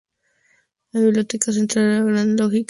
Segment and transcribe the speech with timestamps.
[0.93, 2.59] La Biblioteca Central de la Gran Logia lleva su nombre.